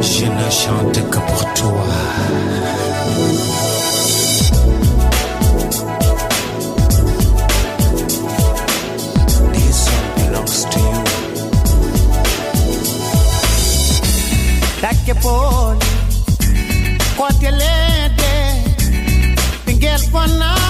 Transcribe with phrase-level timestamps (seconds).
[0.00, 1.84] je ne chante que pour toi.
[14.80, 15.78] Take pole,
[17.16, 18.32] kwa telete,
[19.66, 20.67] tingel kwa na.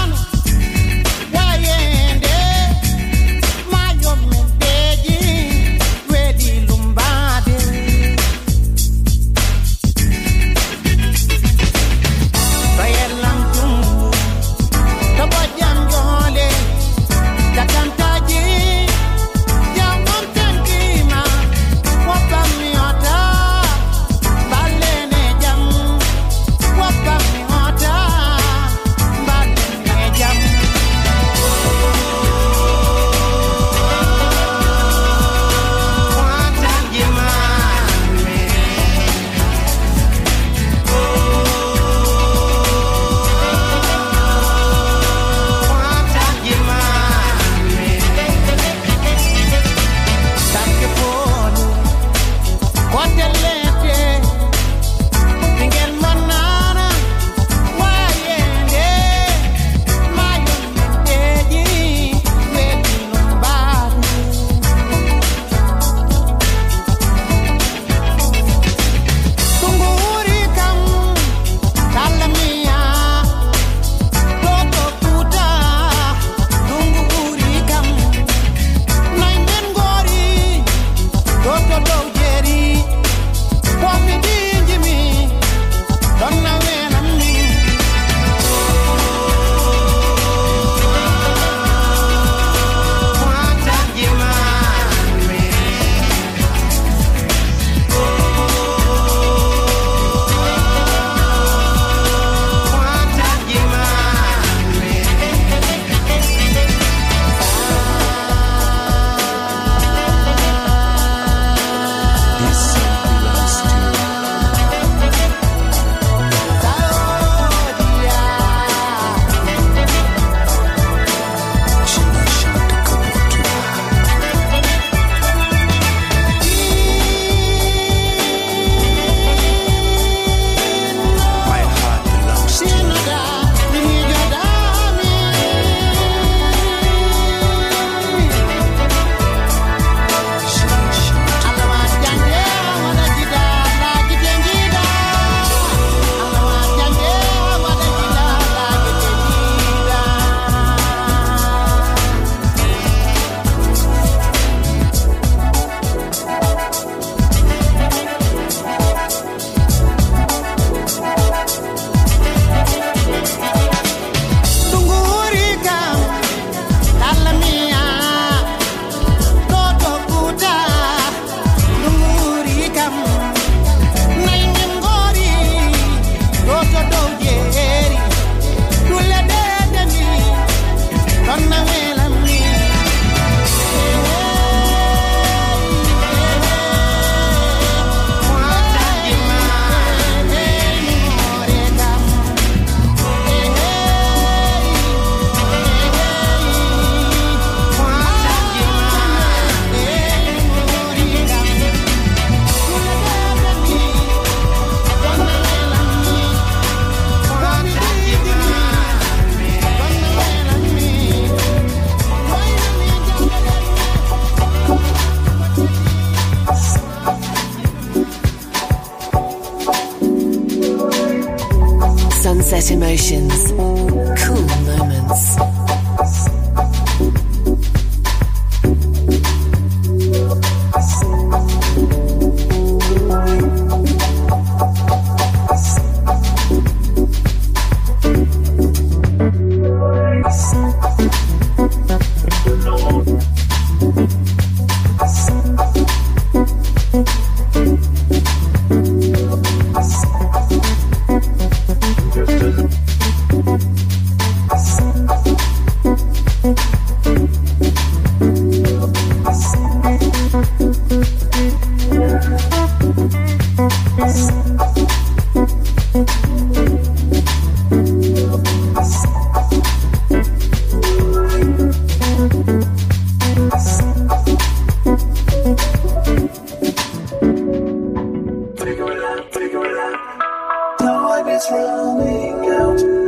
[281.41, 283.08] It's running out.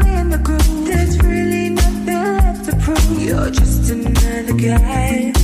[0.31, 0.85] the groove.
[0.85, 3.21] There's really nothing left to prove.
[3.21, 5.40] You're just another guy.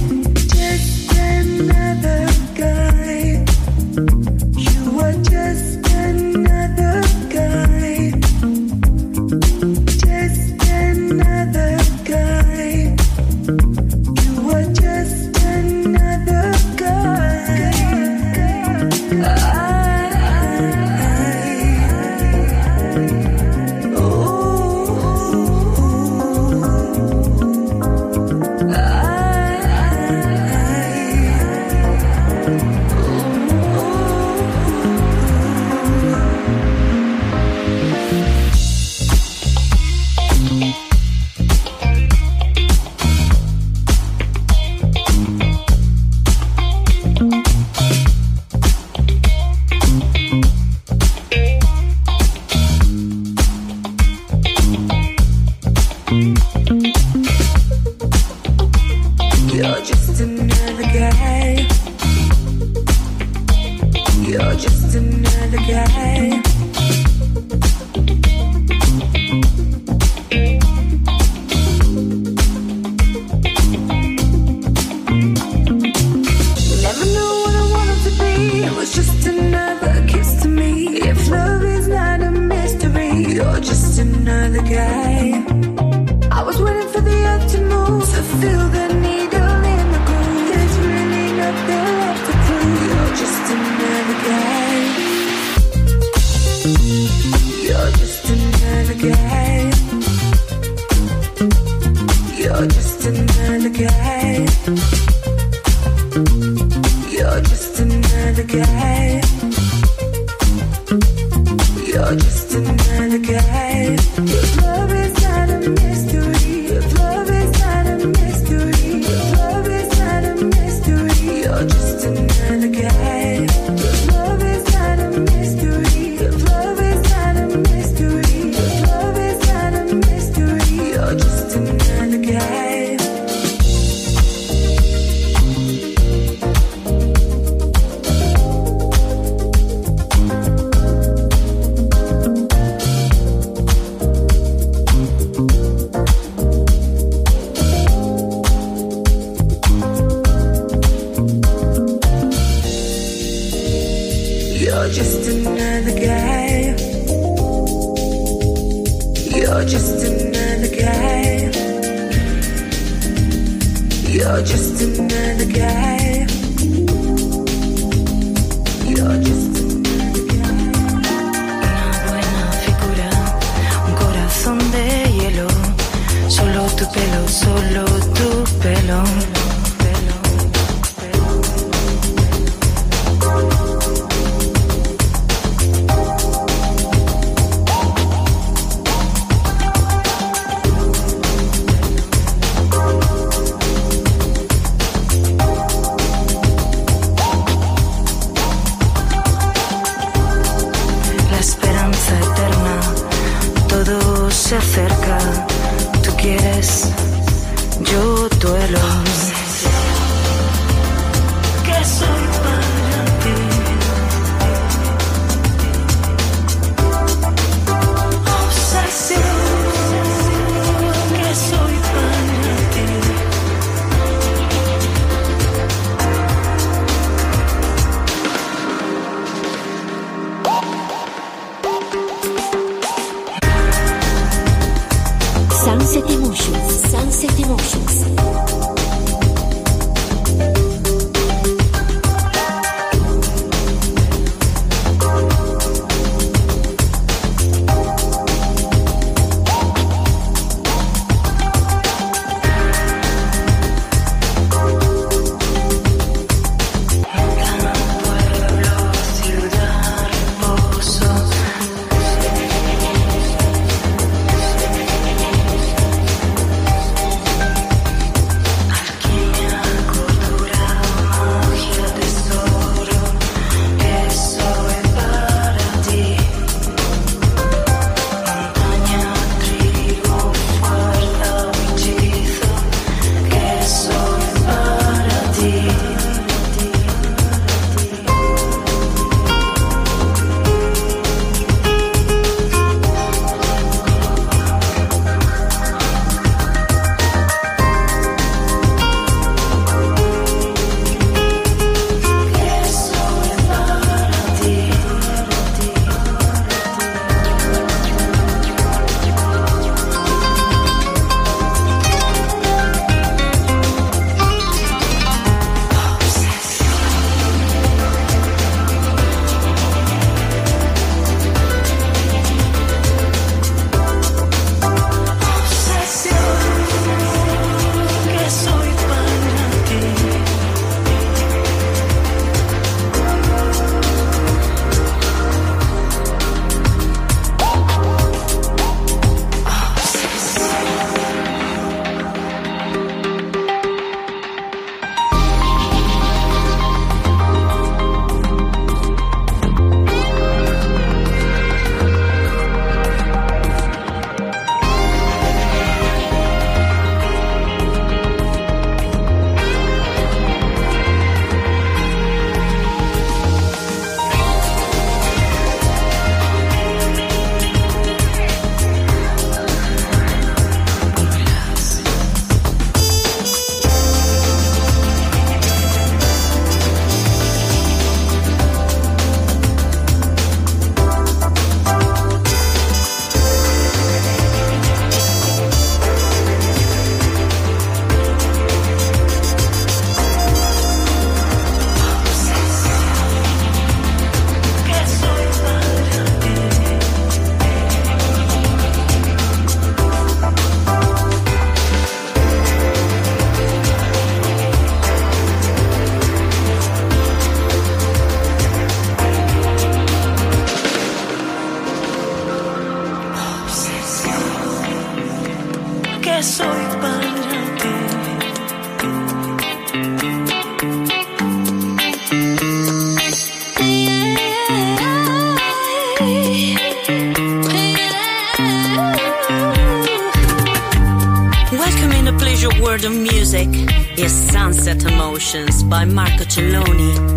[435.69, 437.16] By Marco Celloni.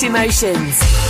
[0.00, 1.01] Emotions.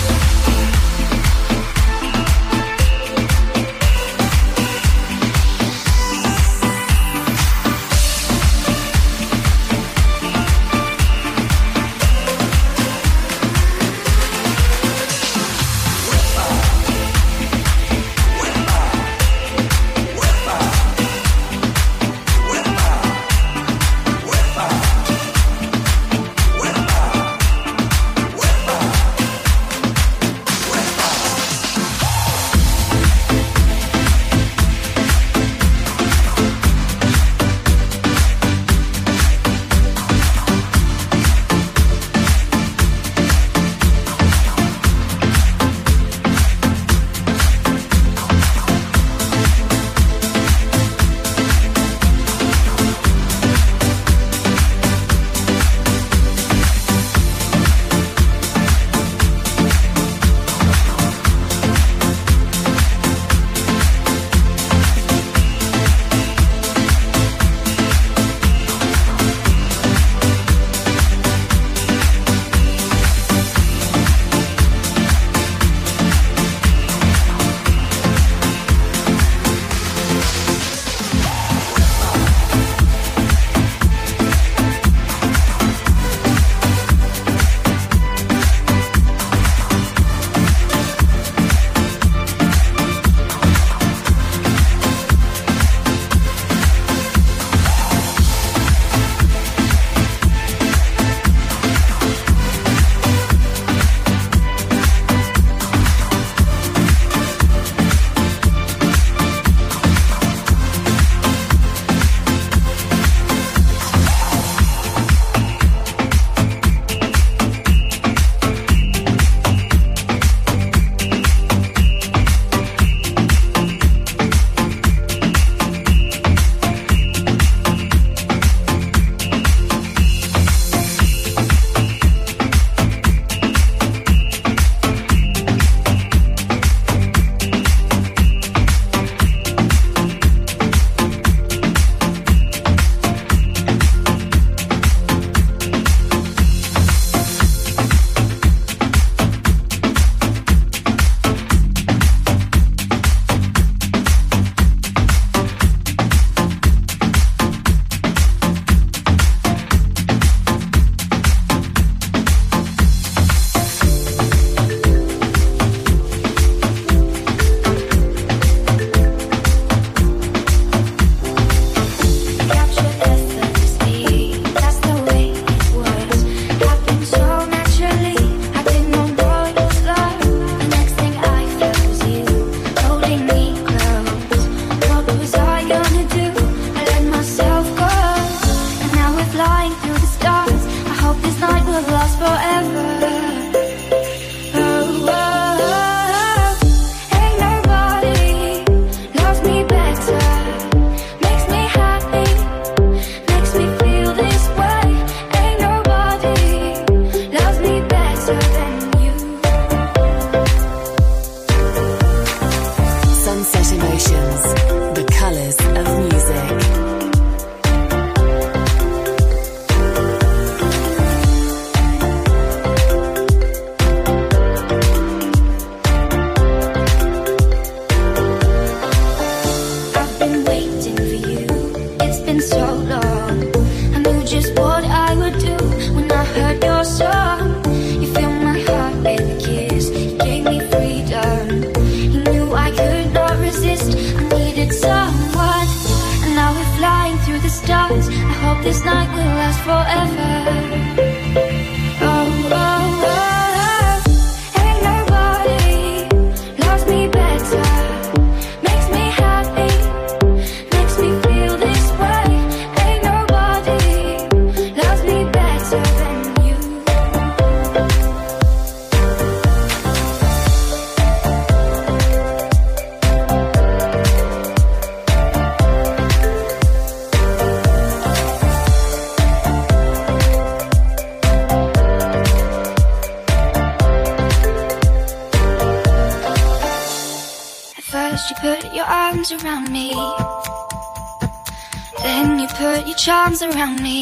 [293.13, 293.99] Charms around me.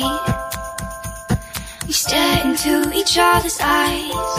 [1.84, 4.30] We stare into each other's eyes.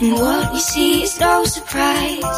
[0.00, 2.36] And what we see is no surprise.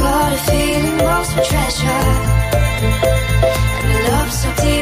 [0.00, 2.06] Got a feeling lost for treasure.
[3.82, 4.79] And a love so deep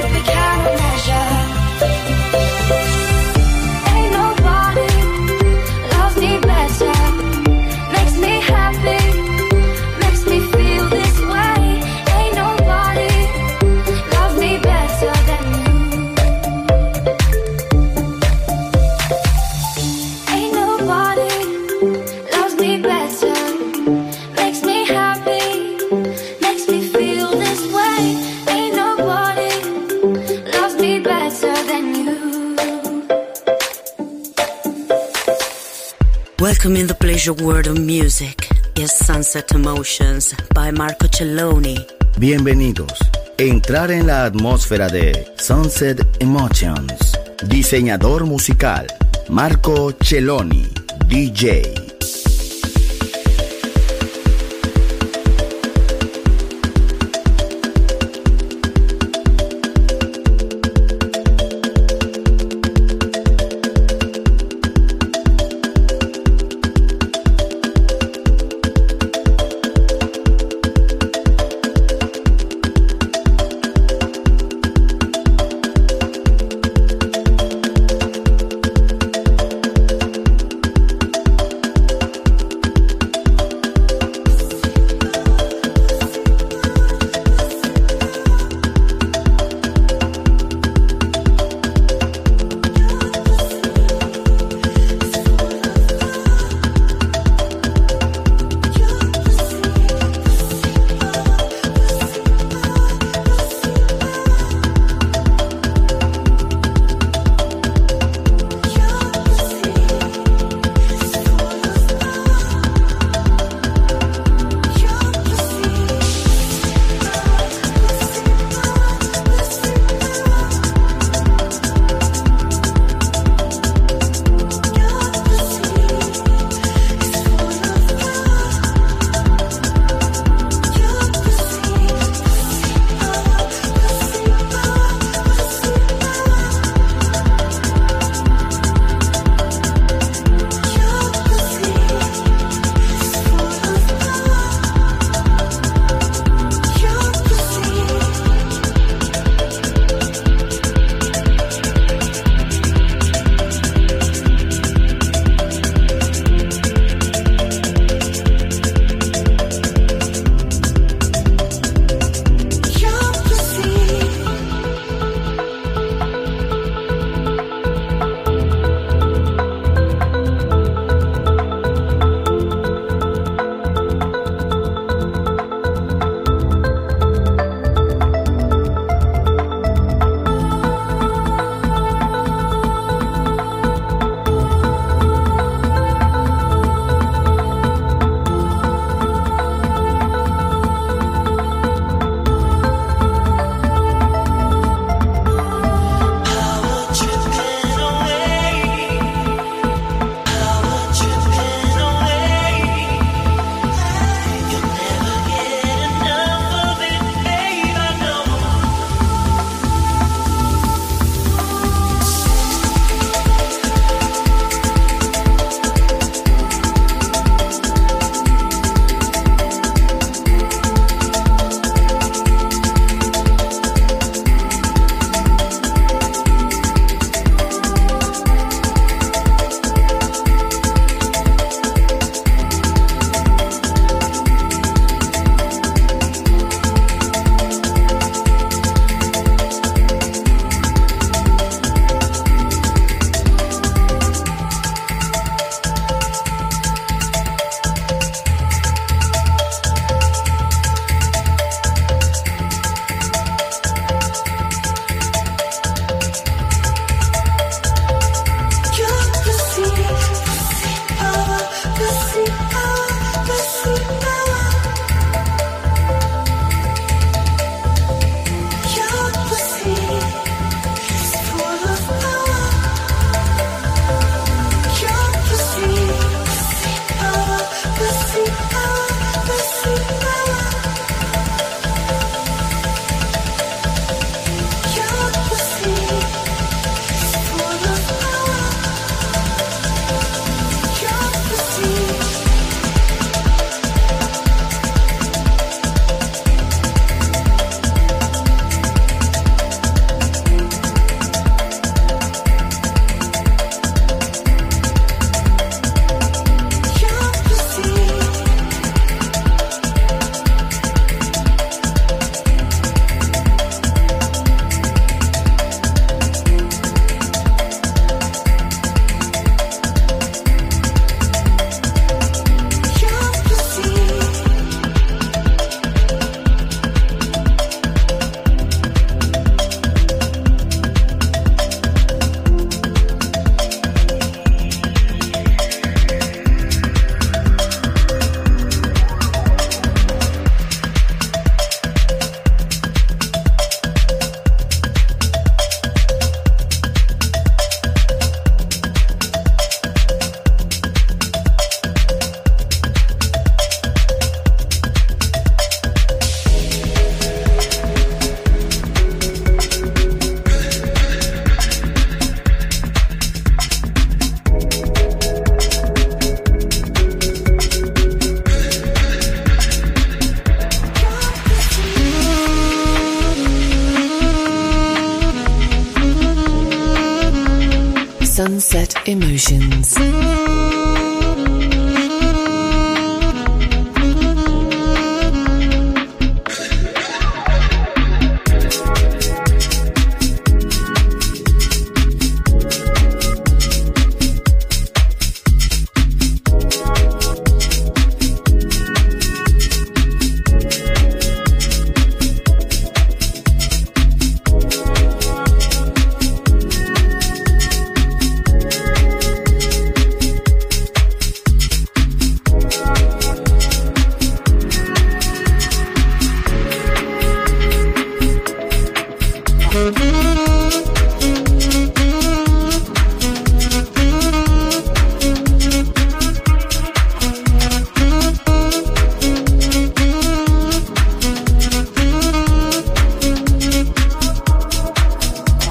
[36.58, 41.76] Welcome in the pleasure world of music is Sunset Emotions by Marco Celloni.
[42.18, 42.98] Bienvenidos.
[43.38, 47.16] Entrar en la atmósfera de Sunset Emotions.
[47.46, 48.88] Diseñador musical
[49.28, 50.66] Marco Celloni,
[51.06, 51.87] DJ.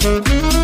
[0.08, 0.57] Mm-hmm.